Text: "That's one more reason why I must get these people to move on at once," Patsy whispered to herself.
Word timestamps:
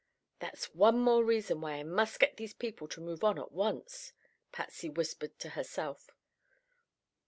"That's 0.39 0.73
one 0.73 0.97
more 0.97 1.23
reason 1.23 1.61
why 1.61 1.73
I 1.73 1.83
must 1.83 2.19
get 2.19 2.37
these 2.37 2.55
people 2.55 2.87
to 2.87 2.99
move 2.99 3.23
on 3.23 3.37
at 3.37 3.51
once," 3.51 4.13
Patsy 4.51 4.89
whispered 4.89 5.37
to 5.37 5.49
herself. 5.49 6.07